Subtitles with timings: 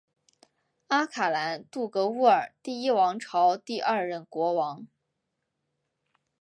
[0.87, 4.87] 阿卡兰杜格乌尔第一王朝第二任国王。